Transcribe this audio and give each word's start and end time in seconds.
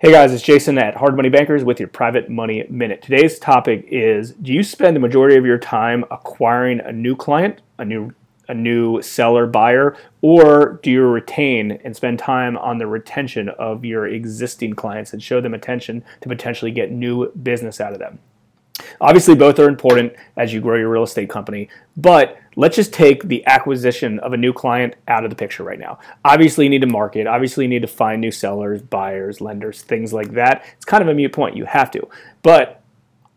Hey 0.00 0.12
guys, 0.12 0.32
it's 0.32 0.44
Jason 0.44 0.78
at 0.78 0.94
Hard 0.94 1.16
Money 1.16 1.28
Bankers 1.28 1.64
with 1.64 1.80
your 1.80 1.88
Private 1.88 2.30
Money 2.30 2.64
Minute. 2.70 3.02
Today's 3.02 3.36
topic 3.36 3.84
is 3.90 4.30
Do 4.30 4.52
you 4.52 4.62
spend 4.62 4.94
the 4.94 5.00
majority 5.00 5.36
of 5.36 5.44
your 5.44 5.58
time 5.58 6.04
acquiring 6.12 6.78
a 6.78 6.92
new 6.92 7.16
client, 7.16 7.62
a 7.78 7.84
new 7.84 8.14
a 8.46 8.54
new 8.54 9.02
seller 9.02 9.44
buyer, 9.48 9.96
or 10.22 10.78
do 10.84 10.92
you 10.92 11.02
retain 11.02 11.80
and 11.82 11.96
spend 11.96 12.20
time 12.20 12.56
on 12.58 12.78
the 12.78 12.86
retention 12.86 13.48
of 13.48 13.84
your 13.84 14.06
existing 14.06 14.74
clients 14.74 15.12
and 15.12 15.20
show 15.20 15.40
them 15.40 15.52
attention 15.52 16.04
to 16.20 16.28
potentially 16.28 16.70
get 16.70 16.92
new 16.92 17.32
business 17.32 17.80
out 17.80 17.92
of 17.92 17.98
them? 17.98 18.20
Obviously, 19.00 19.34
both 19.34 19.58
are 19.58 19.68
important 19.68 20.12
as 20.36 20.52
you 20.52 20.60
grow 20.60 20.76
your 20.76 20.90
real 20.90 21.02
estate 21.02 21.28
company, 21.28 21.68
but 21.96 22.38
let's 22.58 22.74
just 22.74 22.92
take 22.92 23.22
the 23.28 23.46
acquisition 23.46 24.18
of 24.18 24.32
a 24.32 24.36
new 24.36 24.52
client 24.52 24.96
out 25.06 25.22
of 25.22 25.30
the 25.30 25.36
picture 25.36 25.62
right 25.62 25.78
now. 25.78 25.96
Obviously, 26.24 26.64
you 26.64 26.70
need 26.70 26.80
to 26.80 26.88
market, 26.88 27.28
obviously, 27.28 27.64
you 27.64 27.68
need 27.68 27.82
to 27.82 27.88
find 27.88 28.20
new 28.20 28.32
sellers, 28.32 28.82
buyers, 28.82 29.40
lenders, 29.40 29.82
things 29.82 30.12
like 30.12 30.32
that. 30.32 30.64
It's 30.74 30.84
kind 30.84 31.00
of 31.00 31.08
a 31.08 31.14
mute 31.14 31.32
point, 31.32 31.56
you 31.56 31.66
have 31.66 31.88
to. 31.92 32.08
But 32.42 32.82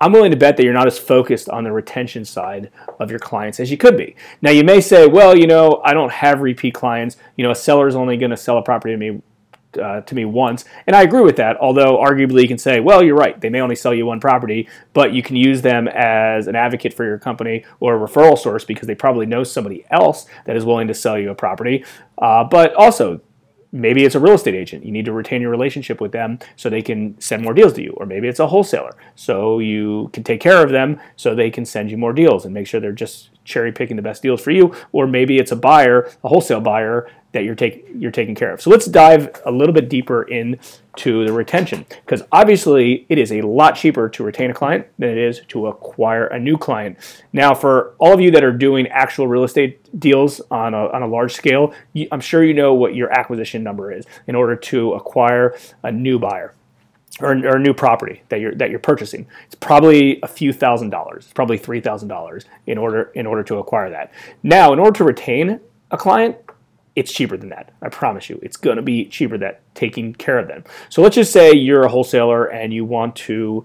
I'm 0.00 0.12
willing 0.12 0.30
to 0.30 0.38
bet 0.38 0.56
that 0.56 0.64
you're 0.64 0.72
not 0.72 0.86
as 0.86 0.98
focused 0.98 1.50
on 1.50 1.64
the 1.64 1.72
retention 1.72 2.24
side 2.24 2.70
of 2.98 3.10
your 3.10 3.18
clients 3.18 3.60
as 3.60 3.70
you 3.70 3.76
could 3.76 3.98
be. 3.98 4.16
Now, 4.40 4.52
you 4.52 4.64
may 4.64 4.80
say, 4.80 5.06
well, 5.06 5.36
you 5.36 5.46
know, 5.46 5.82
I 5.84 5.92
don't 5.92 6.10
have 6.10 6.40
repeat 6.40 6.72
clients. 6.72 7.18
You 7.36 7.44
know, 7.44 7.50
a 7.50 7.54
seller 7.54 7.88
is 7.88 7.96
only 7.96 8.16
going 8.16 8.30
to 8.30 8.38
sell 8.38 8.56
a 8.56 8.62
property 8.62 8.94
to 8.94 8.96
me 8.96 9.20
uh, 9.78 10.00
to 10.02 10.14
me 10.14 10.24
once. 10.24 10.64
And 10.86 10.96
I 10.96 11.02
agree 11.02 11.22
with 11.22 11.36
that, 11.36 11.56
although 11.58 11.98
arguably 11.98 12.42
you 12.42 12.48
can 12.48 12.58
say, 12.58 12.80
well, 12.80 13.02
you're 13.02 13.16
right. 13.16 13.40
They 13.40 13.50
may 13.50 13.60
only 13.60 13.76
sell 13.76 13.94
you 13.94 14.06
one 14.06 14.20
property, 14.20 14.68
but 14.92 15.12
you 15.12 15.22
can 15.22 15.36
use 15.36 15.62
them 15.62 15.88
as 15.88 16.46
an 16.46 16.56
advocate 16.56 16.94
for 16.94 17.04
your 17.04 17.18
company 17.18 17.64
or 17.78 17.94
a 17.94 18.08
referral 18.08 18.38
source 18.38 18.64
because 18.64 18.86
they 18.86 18.94
probably 18.94 19.26
know 19.26 19.44
somebody 19.44 19.84
else 19.90 20.26
that 20.46 20.56
is 20.56 20.64
willing 20.64 20.88
to 20.88 20.94
sell 20.94 21.18
you 21.18 21.30
a 21.30 21.34
property. 21.34 21.84
Uh, 22.18 22.44
but 22.44 22.74
also, 22.74 23.20
maybe 23.72 24.04
it's 24.04 24.14
a 24.14 24.20
real 24.20 24.34
estate 24.34 24.54
agent. 24.54 24.84
You 24.84 24.92
need 24.92 25.04
to 25.04 25.12
retain 25.12 25.40
your 25.40 25.50
relationship 25.50 26.00
with 26.00 26.12
them 26.12 26.38
so 26.56 26.68
they 26.68 26.82
can 26.82 27.20
send 27.20 27.42
more 27.42 27.54
deals 27.54 27.72
to 27.74 27.82
you. 27.82 27.92
Or 27.96 28.06
maybe 28.06 28.28
it's 28.28 28.40
a 28.40 28.46
wholesaler. 28.46 28.96
So 29.14 29.58
you 29.58 30.10
can 30.12 30.24
take 30.24 30.40
care 30.40 30.62
of 30.64 30.70
them 30.70 31.00
so 31.16 31.34
they 31.34 31.50
can 31.50 31.64
send 31.64 31.90
you 31.90 31.96
more 31.96 32.12
deals 32.12 32.44
and 32.44 32.52
make 32.52 32.66
sure 32.66 32.80
they're 32.80 32.92
just 32.92 33.30
cherry 33.50 33.72
picking 33.72 33.96
the 33.96 34.02
best 34.02 34.22
deals 34.22 34.40
for 34.40 34.50
you. 34.50 34.74
Or 34.92 35.06
maybe 35.06 35.38
it's 35.38 35.52
a 35.52 35.56
buyer, 35.56 36.10
a 36.24 36.28
wholesale 36.28 36.60
buyer 36.60 37.08
that 37.32 37.44
you're 37.44 37.54
taking 37.54 38.00
you're 38.00 38.10
taking 38.10 38.34
care 38.34 38.52
of. 38.52 38.60
So 38.60 38.70
let's 38.70 38.86
dive 38.86 39.40
a 39.44 39.50
little 39.50 39.72
bit 39.72 39.88
deeper 39.88 40.22
into 40.24 41.24
the 41.24 41.32
retention 41.32 41.86
because 42.04 42.22
obviously 42.32 43.06
it 43.08 43.18
is 43.18 43.32
a 43.32 43.42
lot 43.42 43.76
cheaper 43.76 44.08
to 44.08 44.24
retain 44.24 44.50
a 44.50 44.54
client 44.54 44.86
than 44.98 45.10
it 45.10 45.18
is 45.18 45.40
to 45.48 45.68
acquire 45.68 46.26
a 46.26 46.38
new 46.38 46.58
client. 46.58 46.98
Now, 47.32 47.54
for 47.54 47.94
all 47.98 48.12
of 48.12 48.20
you 48.20 48.30
that 48.32 48.42
are 48.42 48.52
doing 48.52 48.88
actual 48.88 49.28
real 49.28 49.44
estate 49.44 50.00
deals 50.00 50.40
on 50.50 50.74
a, 50.74 50.88
on 50.88 51.02
a 51.02 51.06
large 51.06 51.32
scale, 51.32 51.72
you, 51.92 52.08
I'm 52.10 52.20
sure 52.20 52.42
you 52.42 52.54
know 52.54 52.74
what 52.74 52.94
your 52.94 53.12
acquisition 53.16 53.62
number 53.62 53.92
is 53.92 54.06
in 54.26 54.34
order 54.34 54.56
to 54.56 54.94
acquire 54.94 55.56
a 55.82 55.92
new 55.92 56.18
buyer. 56.18 56.54
Or, 57.18 57.32
or, 57.32 57.56
a 57.56 57.58
new 57.58 57.74
property 57.74 58.22
that 58.28 58.40
you're 58.40 58.54
that 58.54 58.70
you're 58.70 58.78
purchasing. 58.78 59.26
It's 59.46 59.56
probably 59.56 60.20
a 60.22 60.28
few 60.28 60.52
thousand 60.52 60.90
dollars. 60.90 61.24
It's 61.24 61.32
probably 61.32 61.58
three 61.58 61.80
thousand 61.80 62.08
dollars 62.08 62.44
in 62.66 62.78
order 62.78 63.10
in 63.14 63.26
order 63.26 63.42
to 63.42 63.58
acquire 63.58 63.90
that. 63.90 64.12
Now, 64.44 64.72
in 64.72 64.78
order 64.78 64.96
to 64.98 65.04
retain 65.04 65.58
a 65.90 65.98
client, 65.98 66.36
it's 66.96 67.12
cheaper 67.12 67.36
than 67.36 67.48
that. 67.48 67.72
I 67.82 67.88
promise 67.88 68.30
you, 68.30 68.38
it's 68.42 68.56
going 68.56 68.76
to 68.76 68.82
be 68.82 69.06
cheaper 69.06 69.38
than 69.38 69.54
taking 69.74 70.14
care 70.14 70.38
of 70.38 70.48
them. 70.48 70.64
So 70.88 71.02
let's 71.02 71.16
just 71.16 71.32
say 71.32 71.52
you're 71.52 71.82
a 71.82 71.88
wholesaler 71.88 72.44
and 72.46 72.72
you 72.72 72.84
want 72.84 73.16
to 73.16 73.64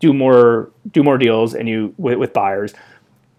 do 0.00 0.12
more 0.12 0.70
do 0.90 1.02
more 1.02 1.16
deals 1.16 1.54
and 1.54 1.68
you 1.68 1.94
with, 1.96 2.18
with 2.18 2.32
buyers. 2.32 2.74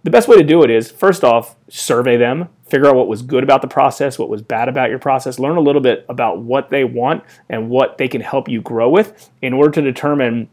The 0.04 0.12
best 0.12 0.28
way 0.28 0.36
to 0.36 0.44
do 0.44 0.64
it 0.64 0.70
is 0.70 0.92
first 0.92 1.24
off, 1.24 1.56
survey 1.70 2.18
them, 2.18 2.50
figure 2.68 2.88
out 2.88 2.96
what 2.96 3.08
was 3.08 3.22
good 3.22 3.44
about 3.44 3.62
the 3.62 3.70
process, 3.70 4.20
what 4.20 4.28
was 4.28 4.42
bad 4.42 4.68
about 4.68 4.90
your 4.90 5.00
process, 5.00 5.40
learn 5.40 5.56
a 5.56 5.62
little 5.62 5.82
bit 5.82 6.06
about 6.10 6.40
what 6.40 6.70
they 6.70 6.84
want 6.84 7.24
and 7.50 7.70
what 7.70 7.98
they 7.98 8.10
can 8.10 8.20
help 8.20 8.50
you 8.50 8.62
grow 8.62 8.90
with 8.90 9.30
in 9.42 9.54
order 9.54 9.72
to 9.72 9.82
determine 9.82 10.50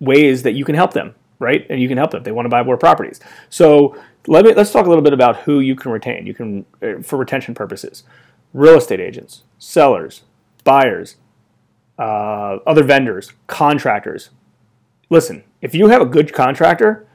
ways 0.00 0.42
that 0.42 0.52
you 0.52 0.64
can 0.64 0.74
help 0.74 0.92
them, 0.92 1.14
right? 1.38 1.64
And 1.70 1.80
you 1.80 1.86
can 1.86 1.96
help 1.96 2.10
them 2.10 2.24
they 2.24 2.32
want 2.32 2.46
to 2.46 2.50
buy 2.50 2.62
more 2.64 2.76
properties. 2.76 3.20
So 3.50 3.96
let 4.26 4.44
me 4.44 4.52
let's 4.52 4.72
talk 4.72 4.86
a 4.86 4.88
little 4.88 5.04
bit 5.04 5.12
about 5.12 5.36
who 5.42 5.60
you 5.60 5.76
can 5.76 5.92
retain. 5.92 6.26
You 6.26 6.34
can 6.34 6.66
uh, 6.82 7.02
for 7.02 7.18
retention 7.18 7.54
purposes, 7.54 8.02
real 8.52 8.78
estate 8.78 9.00
agents, 9.00 9.42
sellers, 9.58 10.22
buyers, 10.64 11.16
uh, 11.98 12.58
other 12.66 12.82
vendors, 12.82 13.32
contractors. 13.46 14.30
Listen, 15.08 15.44
if 15.60 15.74
you 15.74 15.88
have 15.88 16.02
a 16.02 16.06
good 16.06 16.32
contractor, 16.32 17.06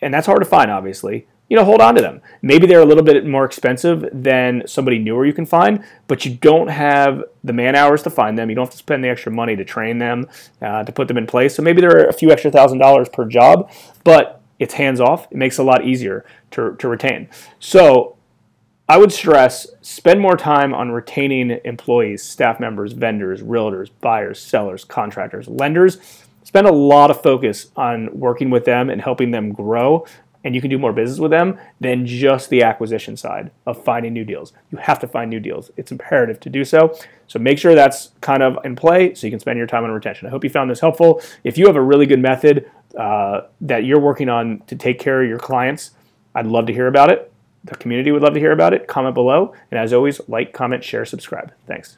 and 0.00 0.12
that's 0.12 0.26
hard 0.26 0.40
to 0.40 0.48
find, 0.48 0.70
obviously, 0.70 1.26
you 1.48 1.56
know, 1.56 1.64
hold 1.64 1.80
on 1.80 1.94
to 1.94 2.02
them. 2.02 2.20
Maybe 2.42 2.66
they're 2.66 2.80
a 2.80 2.84
little 2.84 3.02
bit 3.02 3.24
more 3.26 3.44
expensive 3.44 4.06
than 4.12 4.64
somebody 4.66 4.98
newer 4.98 5.24
you 5.24 5.32
can 5.32 5.46
find, 5.46 5.82
but 6.06 6.24
you 6.24 6.34
don't 6.34 6.68
have 6.68 7.24
the 7.42 7.54
man 7.54 7.74
hours 7.74 8.02
to 8.02 8.10
find 8.10 8.36
them. 8.36 8.50
You 8.50 8.56
don't 8.56 8.66
have 8.66 8.72
to 8.72 8.78
spend 8.78 9.02
the 9.02 9.08
extra 9.08 9.32
money 9.32 9.56
to 9.56 9.64
train 9.64 9.98
them, 9.98 10.26
uh, 10.60 10.84
to 10.84 10.92
put 10.92 11.08
them 11.08 11.16
in 11.16 11.26
place. 11.26 11.54
So 11.54 11.62
maybe 11.62 11.80
they're 11.80 12.06
a 12.06 12.12
few 12.12 12.30
extra 12.30 12.50
thousand 12.50 12.78
dollars 12.78 13.08
per 13.08 13.24
job, 13.24 13.70
but 14.04 14.42
it's 14.58 14.74
hands 14.74 15.00
off. 15.00 15.26
It 15.30 15.38
makes 15.38 15.58
it 15.58 15.62
a 15.62 15.64
lot 15.64 15.84
easier 15.86 16.24
to, 16.50 16.76
to 16.76 16.88
retain. 16.88 17.28
So 17.60 18.16
I 18.90 18.98
would 18.98 19.12
stress 19.12 19.66
spend 19.80 20.20
more 20.20 20.36
time 20.36 20.74
on 20.74 20.90
retaining 20.90 21.60
employees, 21.64 22.22
staff 22.22 22.60
members, 22.60 22.92
vendors, 22.92 23.42
realtors, 23.42 23.90
buyers, 24.00 24.40
sellers, 24.40 24.84
contractors, 24.84 25.48
lenders. 25.48 25.98
Spend 26.48 26.66
a 26.66 26.72
lot 26.72 27.10
of 27.10 27.20
focus 27.20 27.66
on 27.76 28.08
working 28.18 28.48
with 28.48 28.64
them 28.64 28.88
and 28.88 29.02
helping 29.02 29.32
them 29.32 29.52
grow 29.52 30.06
and 30.44 30.54
you 30.54 30.62
can 30.62 30.70
do 30.70 30.78
more 30.78 30.94
business 30.94 31.18
with 31.18 31.30
them 31.30 31.58
than 31.78 32.06
just 32.06 32.48
the 32.48 32.62
acquisition 32.62 33.18
side 33.18 33.50
of 33.66 33.84
finding 33.84 34.14
new 34.14 34.24
deals. 34.24 34.54
You 34.70 34.78
have 34.78 34.98
to 35.00 35.06
find 35.06 35.28
new 35.28 35.40
deals. 35.40 35.70
It's 35.76 35.92
imperative 35.92 36.40
to 36.40 36.48
do 36.48 36.64
so. 36.64 36.96
So 37.26 37.38
make 37.38 37.58
sure 37.58 37.74
that's 37.74 38.12
kind 38.22 38.42
of 38.42 38.56
in 38.64 38.76
play 38.76 39.12
so 39.12 39.26
you 39.26 39.30
can 39.30 39.40
spend 39.40 39.58
your 39.58 39.66
time 39.66 39.84
on 39.84 39.90
retention. 39.90 40.26
I 40.26 40.30
hope 40.30 40.42
you 40.42 40.48
found 40.48 40.70
this 40.70 40.80
helpful. 40.80 41.20
If 41.44 41.58
you 41.58 41.66
have 41.66 41.76
a 41.76 41.82
really 41.82 42.06
good 42.06 42.20
method 42.20 42.70
uh, 42.96 43.42
that 43.60 43.84
you're 43.84 44.00
working 44.00 44.30
on 44.30 44.62
to 44.68 44.74
take 44.74 44.98
care 44.98 45.22
of 45.22 45.28
your 45.28 45.38
clients, 45.38 45.90
I'd 46.34 46.46
love 46.46 46.64
to 46.68 46.72
hear 46.72 46.86
about 46.86 47.10
it. 47.10 47.30
The 47.64 47.74
community 47.74 48.10
would 48.10 48.22
love 48.22 48.32
to 48.34 48.40
hear 48.40 48.52
about 48.52 48.72
it. 48.72 48.86
Comment 48.86 49.14
below. 49.14 49.54
And 49.70 49.78
as 49.78 49.92
always, 49.92 50.20
like, 50.28 50.52
comment, 50.52 50.82
share, 50.82 51.04
subscribe. 51.04 51.52
Thanks. 51.66 51.96